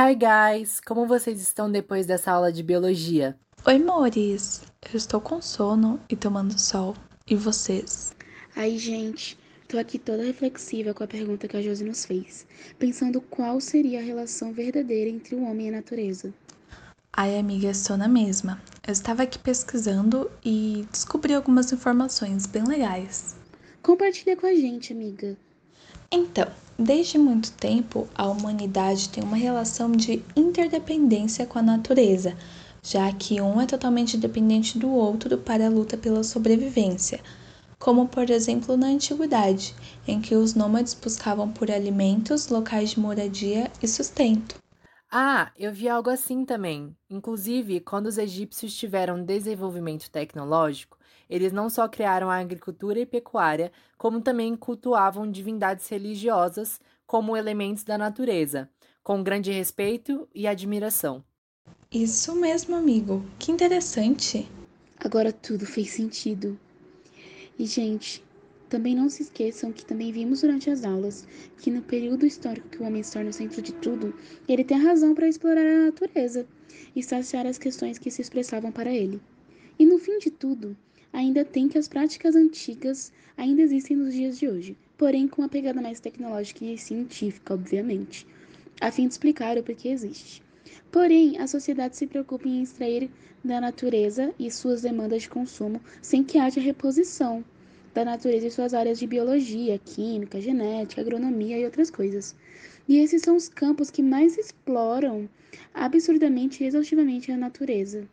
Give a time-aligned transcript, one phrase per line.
[0.00, 3.36] Hi guys, como vocês estão depois dessa aula de biologia?
[3.66, 4.62] Oi, Mores.
[4.92, 6.94] Eu estou com sono e tomando sol.
[7.26, 8.14] E vocês?
[8.54, 9.36] Ai, gente,
[9.66, 12.46] tô aqui toda reflexiva com a pergunta que a Josi nos fez,
[12.78, 16.32] pensando qual seria a relação verdadeira entre o homem e a natureza.
[17.12, 18.62] Ai, amiga, estou na mesma.
[18.86, 23.34] Eu estava aqui pesquisando e descobri algumas informações bem legais.
[23.82, 25.36] Compartilha com a gente, amiga.
[26.10, 26.46] Então,
[26.78, 32.36] desde muito tempo, a humanidade tem uma relação de interdependência com a natureza,
[32.82, 37.20] já que um é totalmente dependente do outro para a luta pela sobrevivência,
[37.78, 39.74] como por exemplo na antiguidade,
[40.06, 44.56] em que os nômades buscavam por alimentos, locais de moradia e sustento.
[45.10, 46.94] Ah, eu vi algo assim também.
[47.08, 50.97] Inclusive, quando os egípcios tiveram desenvolvimento tecnológico,
[51.28, 57.84] eles não só criaram a agricultura e pecuária, como também cultuavam divindades religiosas como elementos
[57.84, 58.68] da natureza,
[59.02, 61.24] com grande respeito e admiração.
[61.90, 63.24] Isso mesmo, amigo.
[63.38, 64.50] Que interessante.
[64.98, 66.58] Agora tudo fez sentido.
[67.58, 68.22] E, gente,
[68.68, 71.26] também não se esqueçam que também vimos durante as aulas
[71.58, 74.14] que no período histórico que o homem se torna o centro de tudo,
[74.46, 76.46] ele tem razão para explorar a natureza
[76.94, 79.20] e saciar as questões que se expressavam para ele.
[79.78, 80.76] E no fim de tudo,
[81.12, 85.48] ainda tem que as práticas antigas ainda existem nos dias de hoje, porém com uma
[85.48, 88.26] pegada mais tecnológica e científica, obviamente,
[88.80, 90.42] a fim de explicar o porquê existe.
[90.90, 93.08] Porém, a sociedade se preocupa em extrair
[93.44, 97.44] da natureza e suas demandas de consumo sem que haja reposição
[97.94, 102.34] da natureza e suas áreas de biologia, química, genética, agronomia e outras coisas.
[102.88, 105.28] E esses são os campos que mais exploram
[105.72, 108.08] absurdamente e exaustivamente a natureza.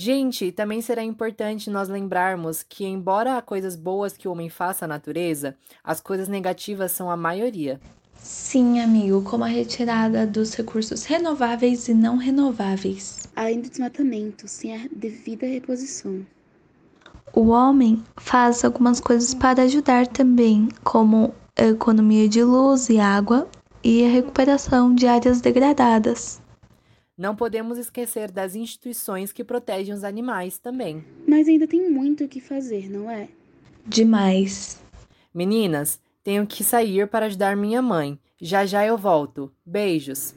[0.00, 4.84] Gente, também será importante nós lembrarmos que, embora há coisas boas que o homem faça
[4.84, 7.80] à natureza, as coisas negativas são a maioria.
[8.14, 13.28] Sim, amigo, como a retirada dos recursos renováveis e não renováveis.
[13.34, 16.24] Além do desmatamento, sem a devida reposição.
[17.34, 23.48] O homem faz algumas coisas para ajudar também, como a economia de luz e água
[23.82, 26.40] e a recuperação de áreas degradadas.
[27.18, 31.04] Não podemos esquecer das instituições que protegem os animais também.
[31.26, 33.28] Mas ainda tem muito o que fazer, não é?
[33.84, 34.80] Demais.
[35.34, 38.16] Meninas, tenho que sair para ajudar minha mãe.
[38.40, 39.52] Já já eu volto.
[39.66, 40.32] Beijos.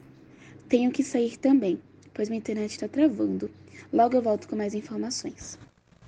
[0.67, 1.79] Tenho que sair também,
[2.15, 3.51] pois minha internet está travando.
[3.93, 5.59] Logo eu volto com mais informações.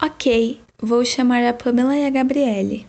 [0.02, 2.88] Ok, vou chamar a Pamela e a Gabriele.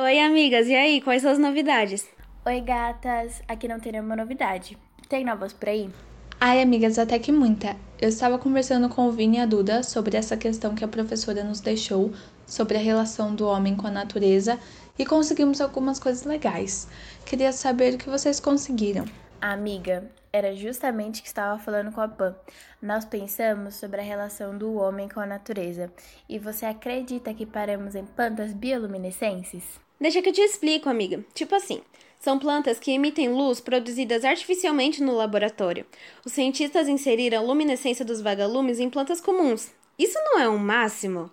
[0.00, 2.08] Oi, amigas, e aí, quais são as novidades?
[2.46, 4.78] Oi, gatas, aqui não tem nenhuma novidade.
[5.06, 5.90] Tem novas por aí?
[6.40, 7.76] Ai, amigas, até que muita.
[8.00, 11.44] Eu estava conversando com o Vini e a Duda sobre essa questão que a professora
[11.44, 12.10] nos deixou
[12.46, 14.58] sobre a relação do homem com a natureza
[14.98, 16.88] e conseguimos algumas coisas legais.
[17.26, 19.04] Queria saber o que vocês conseguiram.
[19.42, 22.34] Amiga, era justamente que estava falando com a Pan.
[22.80, 25.92] Nós pensamos sobre a relação do homem com a natureza.
[26.28, 29.62] E você acredita que paramos em plantas bioluminescentes?
[30.00, 31.22] Deixa que eu te explico, amiga.
[31.34, 31.82] Tipo assim,
[32.18, 35.84] são plantas que emitem luz produzidas artificialmente no laboratório.
[36.24, 39.70] Os cientistas inseriram a luminescência dos vagalumes em plantas comuns.
[39.98, 41.30] Isso não é um máximo?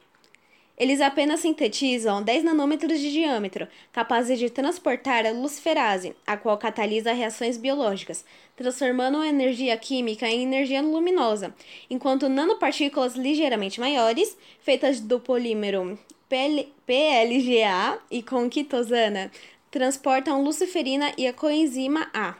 [0.80, 7.12] Eles apenas sintetizam 10 nanômetros de diâmetro, capazes de transportar a luciferase, a qual catalisa
[7.12, 8.24] reações biológicas,
[8.56, 11.54] transformando a energia química em energia luminosa,
[11.90, 19.30] enquanto nanopartículas ligeiramente maiores, feitas do polímero PLGA e com quitosana
[19.70, 22.36] transportam luciferina e a coenzima A.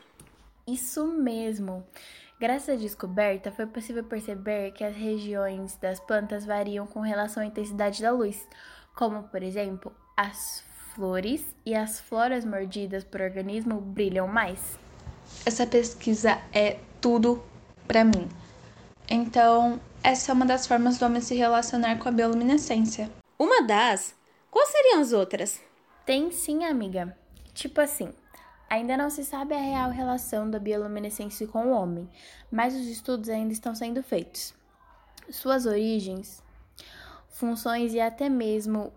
[0.66, 1.86] Isso mesmo!
[2.40, 7.46] Graças à descoberta, foi possível perceber que as regiões das plantas variam com relação à
[7.46, 8.48] intensidade da luz,
[8.96, 10.64] como, por exemplo, as
[10.96, 14.80] flores e as floras mordidas por organismo brilham mais.
[15.46, 17.44] Essa pesquisa é tudo
[17.86, 18.30] para mim.
[19.10, 23.10] Então, essa é uma das formas do homem se relacionar com a bioluminescência.
[23.38, 24.16] Uma das?
[24.50, 25.60] Quais seriam as outras?
[26.06, 27.18] Tem sim, amiga.
[27.54, 28.14] Tipo assim,
[28.70, 32.08] ainda não se sabe a real relação da bioluminescência com o homem,
[32.52, 34.54] mas os estudos ainda estão sendo feitos.
[35.30, 36.44] Suas origens,
[37.30, 38.92] funções e até mesmo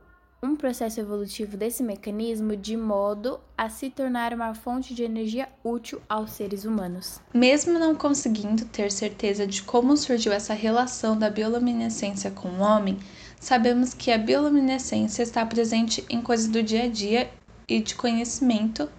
[0.44, 6.02] um processo evolutivo desse mecanismo de modo a se tornar uma fonte de energia útil
[6.08, 7.20] aos seres humanos.
[7.32, 12.98] Mesmo não conseguindo ter certeza de como surgiu essa relação da bioluminescência com o homem,
[13.38, 17.30] sabemos que a bioluminescência está presente em coisas do dia a dia
[17.68, 18.90] e de conhecimento,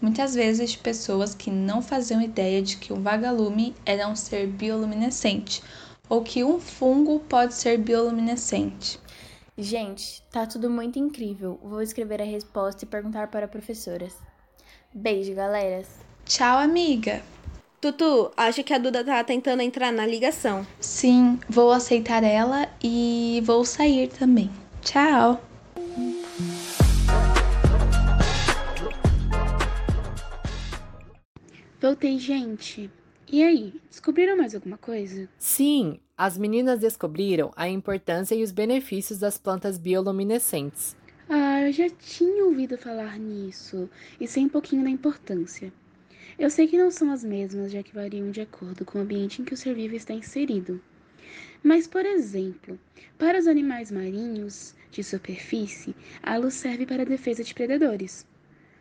[0.00, 4.46] muitas vezes de pessoas que não faziam ideia de que um vagalume era um ser
[4.46, 5.62] bioluminescente,
[6.08, 8.98] ou que um fungo pode ser bioluminescente?
[9.58, 11.58] Gente, tá tudo muito incrível.
[11.62, 14.14] Vou escrever a resposta e perguntar para professoras.
[14.92, 15.88] Beijo, galeras.
[16.26, 17.22] Tchau, amiga.
[17.80, 20.66] Tutu, acho que a Duda tá tentando entrar na ligação.
[20.80, 24.50] Sim, vou aceitar ela e vou sair também.
[24.82, 25.40] Tchau.
[31.86, 32.90] Voltei, gente.
[33.30, 35.28] E aí, descobriram mais alguma coisa?
[35.38, 40.96] Sim, as meninas descobriram a importância e os benefícios das plantas bioluminescentes.
[41.28, 43.88] Ah, eu já tinha ouvido falar nisso
[44.20, 45.72] e sei um pouquinho da importância.
[46.36, 49.40] Eu sei que não são as mesmas, já que variam de acordo com o ambiente
[49.40, 50.82] em que o ser vivo está inserido.
[51.62, 52.76] Mas, por exemplo,
[53.16, 58.26] para os animais marinhos de superfície, a luz serve para a defesa de predadores,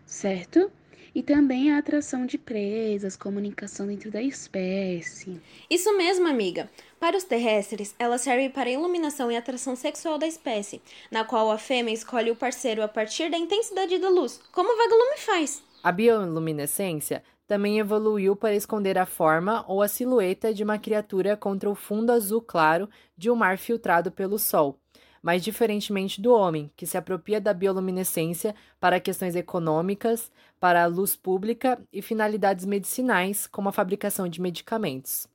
[0.08, 0.72] certo?
[1.16, 5.42] E também a atração de presas, comunicação dentro da espécie.
[5.70, 6.70] Isso mesmo, amiga.
[7.00, 11.50] Para os terrestres, ela serve para a iluminação e atração sexual da espécie, na qual
[11.50, 15.64] a fêmea escolhe o parceiro a partir da intensidade da luz, como o vagalume faz.
[15.82, 21.70] A bioluminescência também evoluiu para esconder a forma ou a silhueta de uma criatura contra
[21.70, 24.80] o fundo azul claro de um mar filtrado pelo sol
[25.26, 31.16] mas diferentemente do homem, que se apropria da bioluminescência para questões econômicas, para a luz
[31.16, 35.28] pública e finalidades medicinais, como a fabricação de medicamentos.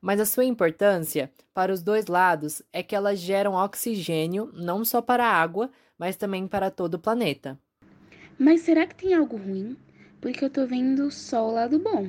[0.00, 5.02] Mas a sua importância para os dois lados é que elas geram oxigênio não só
[5.02, 7.58] para a água, mas também para todo o planeta.
[8.38, 9.76] Mas será que tem algo ruim?
[10.22, 12.08] Porque eu tô vendo só o lado bom.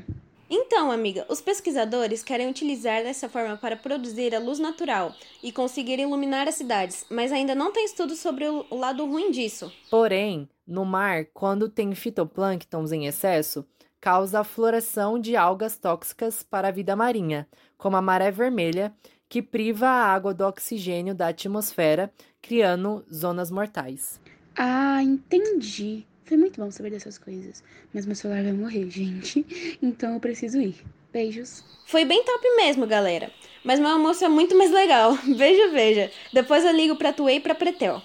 [0.50, 6.00] Então, amiga, os pesquisadores querem utilizar dessa forma para produzir a luz natural e conseguir
[6.00, 9.71] iluminar as cidades, mas ainda não tem estudo sobre o lado ruim disso.
[9.89, 13.65] Porém, no mar, quando tem fitoplânctons em excesso,
[14.00, 18.94] causa a floração de algas tóxicas para a vida marinha, como a maré vermelha,
[19.27, 24.21] que priva a água do oxigênio da atmosfera, criando zonas mortais.
[24.56, 26.06] Ah, entendi.
[26.25, 27.63] Foi muito bom saber dessas coisas.
[27.94, 29.45] Mas meu celular vai morrer, gente.
[29.80, 30.75] Então eu preciso ir.
[31.13, 31.63] Beijos.
[31.86, 33.31] Foi bem top mesmo, galera.
[33.63, 35.13] Mas meu almoço é muito mais legal.
[35.38, 36.12] Veja, veja.
[36.33, 38.01] Depois eu ligo pra Tuê e pra Pretel.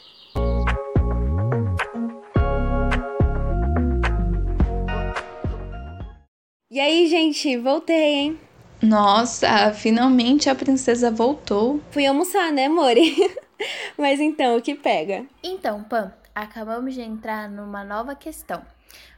[6.71, 8.41] E aí, gente, voltei, hein?
[8.83, 11.81] Nossa, finalmente a princesa voltou.
[11.91, 13.17] Fui almoçar, né, Mori?
[13.97, 15.25] Mas então, o que pega?
[15.43, 18.63] Então, Pam, acabamos de entrar numa nova questão.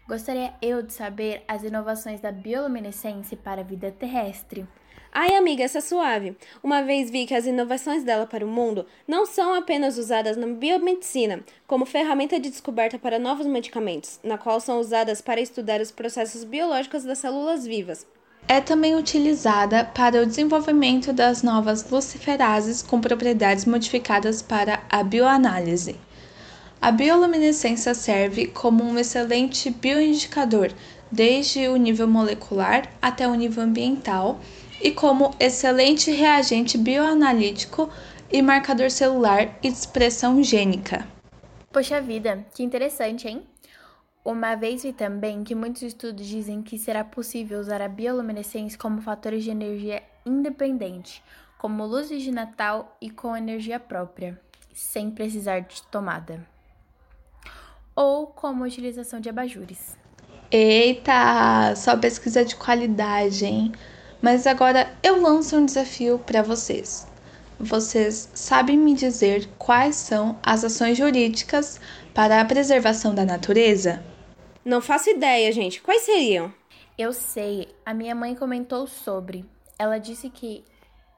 [0.08, 4.66] Gostaria eu de saber as inovações da bioluminescência para a vida terrestre.
[5.14, 6.36] Ai, amiga, essa é suave.
[6.62, 10.46] Uma vez vi que as inovações dela para o mundo não são apenas usadas na
[10.46, 15.90] biomedicina, como ferramenta de descoberta para novos medicamentos, na qual são usadas para estudar os
[15.90, 18.06] processos biológicos das células vivas.
[18.48, 25.96] É também utilizada para o desenvolvimento das novas luciferases com propriedades modificadas para a bioanálise.
[26.82, 30.72] A bioluminescência serve como um excelente bioindicador,
[31.12, 34.40] desde o nível molecular até o nível ambiental,
[34.82, 37.88] e como excelente reagente bioanalítico
[38.32, 41.06] e marcador celular e de expressão gênica.
[41.70, 43.44] Poxa vida, que interessante, hein?
[44.24, 49.00] Uma vez vi também que muitos estudos dizem que será possível usar a bioluminescência como
[49.00, 51.22] fatores de energia independente,
[51.58, 54.36] como luzes de Natal e com energia própria,
[54.74, 56.50] sem precisar de tomada
[57.94, 59.96] ou como utilização de abajures.
[60.50, 63.72] Eita, só pesquisa de qualidade, hein?
[64.20, 67.06] Mas agora eu lanço um desafio para vocês.
[67.58, 71.80] Vocês sabem me dizer quais são as ações jurídicas
[72.12, 74.02] para a preservação da natureza?
[74.64, 75.80] Não faço ideia, gente.
[75.80, 76.52] Quais seriam?
[76.98, 79.44] Eu sei, a minha mãe comentou sobre.
[79.78, 80.64] Ela disse que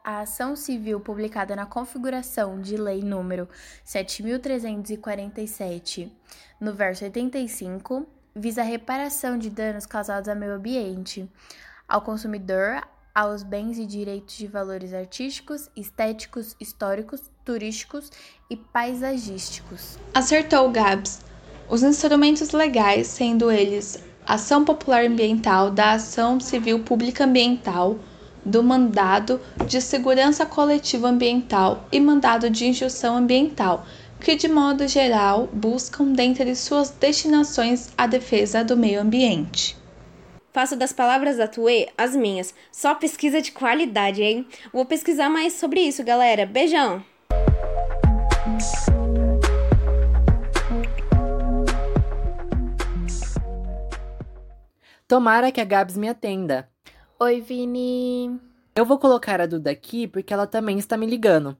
[0.04, 3.48] a ação civil publicada na configuração de lei número
[3.82, 6.12] 7347,
[6.60, 11.26] no verso 85, visa a reparação de danos causados ao meio ambiente,
[11.88, 18.12] ao consumidor, aos bens e direitos de valores artísticos, estéticos, históricos, turísticos
[18.50, 19.96] e paisagísticos.
[20.12, 21.22] Acertou, Gabs.
[21.66, 27.98] Os instrumentos legais, sendo eles ação popular ambiental da ação civil pública ambiental,
[28.44, 33.86] do mandado de segurança coletiva ambiental e mandado de injunção ambiental,
[34.20, 39.76] que de modo geral buscam dentre suas destinações a defesa do meio ambiente.
[40.52, 42.54] Faço das palavras da Tuê as minhas.
[42.70, 44.46] Só pesquisa de qualidade, hein?
[44.72, 46.46] Vou pesquisar mais sobre isso, galera.
[46.46, 47.04] Beijão!
[55.08, 56.68] Tomara que a Gabs me atenda.
[57.20, 58.40] Oi, Vini.
[58.74, 61.56] Eu vou colocar a Duda aqui porque ela também está me ligando.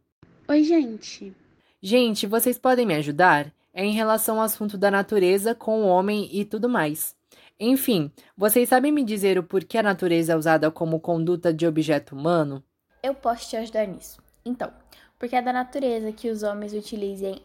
[0.48, 1.32] Oi, gente.
[1.80, 3.52] Gente, vocês podem me ajudar?
[3.72, 7.14] É em relação ao assunto da natureza com o homem e tudo mais.
[7.58, 12.16] Enfim, vocês sabem me dizer o porquê a natureza é usada como conduta de objeto
[12.16, 12.62] humano?
[13.00, 14.20] Eu posso te ajudar nisso.
[14.44, 14.72] Então,
[15.20, 17.40] porque é da natureza que os homens utilizem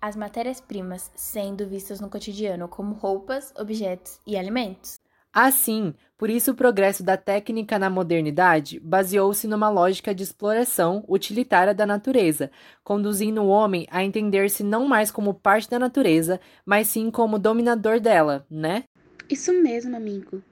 [0.00, 5.02] as matérias-primas sendo vistas no cotidiano como roupas, objetos e alimentos.
[5.32, 11.74] Assim, por isso o progresso da técnica na modernidade baseou-se numa lógica de exploração utilitária
[11.74, 12.50] da natureza,
[12.84, 17.98] conduzindo o homem a entender-se não mais como parte da natureza, mas sim como dominador
[17.98, 18.84] dela, né?
[19.28, 20.42] Isso mesmo, amigo.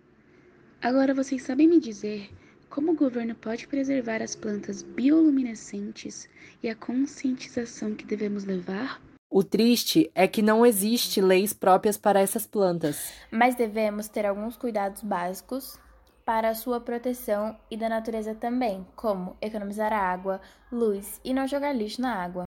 [0.80, 2.30] Agora vocês sabem me dizer
[2.70, 6.26] como o governo pode preservar as plantas bioluminescentes
[6.62, 8.98] e a conscientização que devemos levar?
[9.32, 13.12] O triste é que não existe leis próprias para essas plantas.
[13.30, 15.78] Mas devemos ter alguns cuidados básicos
[16.24, 21.72] para a sua proteção e da natureza também, como economizar água, luz e não jogar
[21.72, 22.42] lixo na água.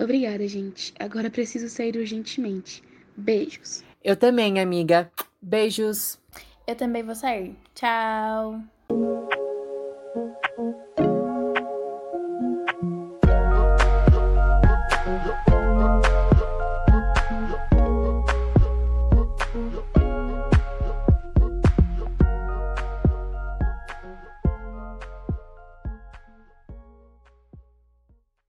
[0.00, 0.94] Obrigada, gente.
[1.00, 2.84] Agora preciso sair urgentemente.
[3.16, 3.82] Beijos.
[4.02, 5.10] Eu também, amiga.
[5.42, 6.20] Beijos.
[6.68, 7.56] Eu também vou sair.
[7.74, 8.62] Tchau.